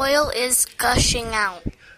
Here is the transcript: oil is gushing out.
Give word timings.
oil 0.00 0.30
is 0.34 0.64
gushing 0.78 1.26
out. 1.34 1.62